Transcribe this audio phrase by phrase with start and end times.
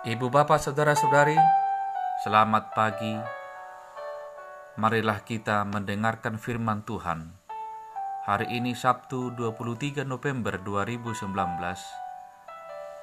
[0.00, 1.36] Ibu bapak saudara-saudari,
[2.24, 3.20] selamat pagi.
[4.80, 7.36] Marilah kita mendengarkan firman Tuhan.
[8.24, 11.20] Hari ini Sabtu 23 November 2019.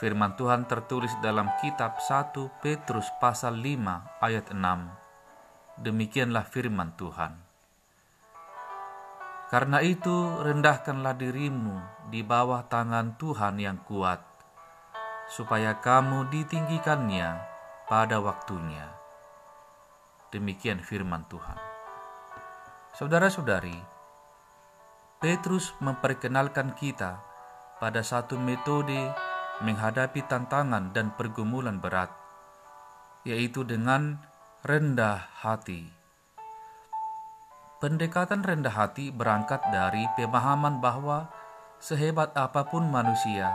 [0.00, 2.32] Firman Tuhan tertulis dalam kitab 1
[2.64, 5.84] Petrus pasal 5 ayat 6.
[5.84, 7.36] Demikianlah firman Tuhan.
[9.52, 14.27] Karena itu rendahkanlah dirimu di bawah tangan Tuhan yang kuat
[15.28, 17.36] supaya kamu ditinggikannya
[17.84, 18.88] pada waktunya.
[20.32, 21.56] Demikian firman Tuhan.
[22.96, 23.76] Saudara-saudari,
[25.20, 27.20] Petrus memperkenalkan kita
[27.78, 29.12] pada satu metode
[29.64, 32.10] menghadapi tantangan dan pergumulan berat,
[33.22, 34.22] yaitu dengan
[34.66, 35.90] rendah hati.
[37.78, 41.30] Pendekatan rendah hati berangkat dari pemahaman bahwa
[41.78, 43.54] sehebat apa pun manusia,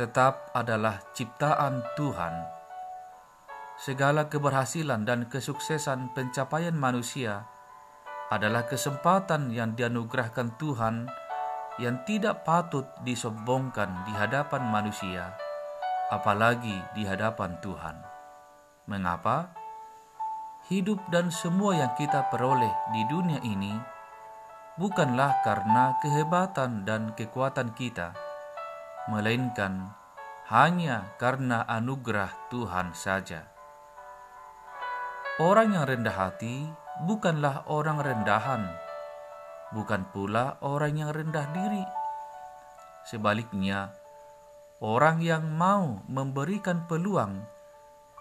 [0.00, 2.32] tetap adalah ciptaan Tuhan.
[3.76, 7.44] Segala keberhasilan dan kesuksesan pencapaian manusia
[8.32, 11.04] adalah kesempatan yang dianugerahkan Tuhan
[11.76, 15.36] yang tidak patut disombongkan di hadapan manusia,
[16.08, 18.00] apalagi di hadapan Tuhan.
[18.88, 19.52] Mengapa?
[20.72, 23.76] Hidup dan semua yang kita peroleh di dunia ini
[24.80, 28.29] bukanlah karena kehebatan dan kekuatan kita
[29.10, 29.90] melainkan
[30.46, 33.50] hanya karena anugerah Tuhan saja.
[35.42, 36.70] Orang yang rendah hati
[37.02, 38.70] bukanlah orang rendahan,
[39.74, 41.82] bukan pula orang yang rendah diri.
[43.06, 43.90] Sebaliknya,
[44.78, 47.42] orang yang mau memberikan peluang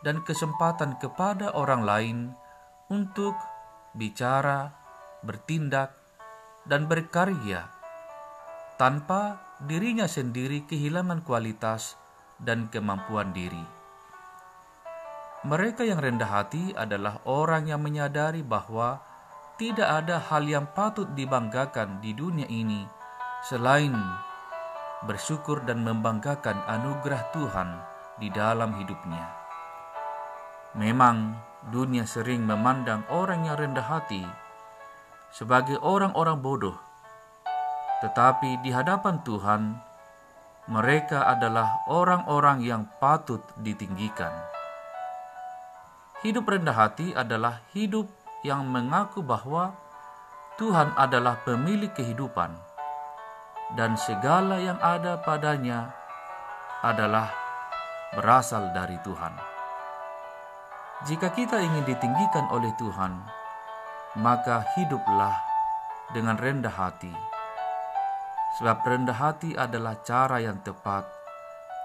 [0.01, 2.17] dan kesempatan kepada orang lain
[2.89, 3.38] untuk
[3.94, 4.73] bicara,
[5.22, 5.94] bertindak,
[6.66, 7.78] dan berkarya
[8.79, 12.00] tanpa dirinya sendiri kehilangan kualitas
[12.40, 13.59] dan kemampuan diri.
[15.44, 19.03] Mereka yang rendah hati adalah orang yang menyadari bahwa
[19.59, 22.88] tidak ada hal yang patut dibanggakan di dunia ini
[23.44, 23.91] selain
[25.03, 27.69] bersyukur dan membanggakan anugerah Tuhan
[28.16, 29.28] di dalam hidupnya.
[30.79, 31.35] Memang
[31.67, 34.23] dunia sering memandang orang yang rendah hati
[35.35, 36.88] sebagai orang-orang bodoh
[37.99, 39.61] tetapi di hadapan Tuhan,
[40.71, 44.31] mereka adalah orang-orang yang patut ditinggikan.
[46.23, 48.07] Hidup rendah hati adalah hidup
[48.43, 49.75] yang mengaku bahwa
[50.59, 52.51] Tuhan adalah pemilik kehidupan,
[53.75, 55.91] dan segala yang ada padanya
[56.83, 57.31] adalah
[58.16, 59.33] berasal dari Tuhan.
[61.07, 63.16] Jika kita ingin ditinggikan oleh Tuhan,
[64.19, 65.35] maka hiduplah
[66.11, 67.38] dengan rendah hati
[68.57, 71.05] Sebab rendah hati adalah cara yang tepat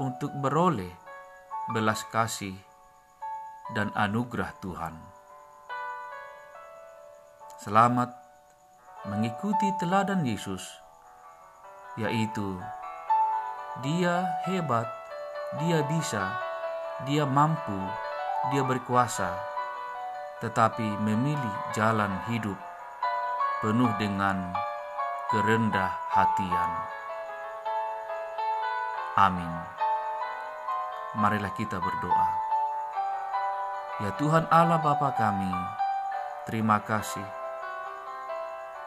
[0.01, 0.91] untuk beroleh
[1.77, 2.57] belas kasih
[3.77, 4.97] dan anugerah Tuhan.
[7.61, 8.13] Selamat
[9.05, 10.65] mengikuti teladan Yesus,
[12.01, 12.57] yaitu
[13.85, 14.89] Dia hebat,
[15.61, 16.33] Dia bisa,
[17.05, 17.77] Dia mampu,
[18.53, 19.37] Dia berkuasa,
[20.41, 22.57] tetapi memilih jalan hidup
[23.61, 24.64] penuh dengan
[25.33, 26.73] kerendah hatian.
[29.17, 29.53] Amin.
[31.17, 32.29] Marilah kita berdoa.
[34.03, 35.55] Ya Tuhan Allah Bapa kami,
[36.51, 37.25] terima kasih.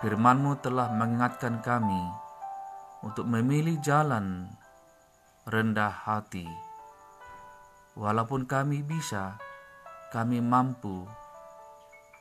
[0.03, 2.03] Firman-Mu telah mengingatkan kami
[3.01, 4.51] untuk memilih jalan
[5.47, 6.45] rendah hati.
[7.97, 9.39] Walaupun kami bisa,
[10.13, 11.07] kami mampu,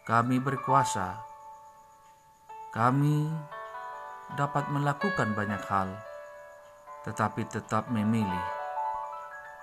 [0.06, 1.20] kami berkuasa,
[2.70, 3.28] kami
[4.34, 5.94] dapat melakukan banyak hal,
[7.06, 8.46] tetapi tetap memilih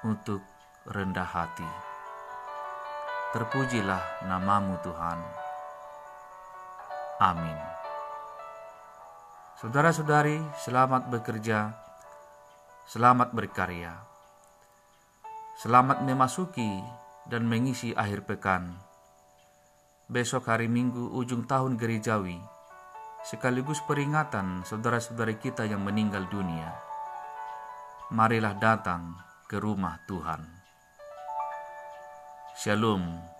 [0.07, 0.39] untuk
[0.88, 1.68] rendah hati.
[3.36, 5.19] Terpujilah namamu Tuhan.
[7.19, 7.60] Amin.
[9.60, 11.75] Saudara-saudari, selamat bekerja,
[12.88, 13.95] selamat berkarya.
[15.60, 16.83] Selamat memasuki
[17.27, 18.75] dan mengisi akhir pekan.
[20.12, 22.53] Besok hari Minggu ujung tahun gerejawi
[23.24, 26.75] sekaligus peringatan saudara-saudari kita yang meninggal dunia.
[28.12, 29.16] Marilah datang
[29.48, 30.44] ke rumah Tuhan.
[32.60, 33.33] Shalom.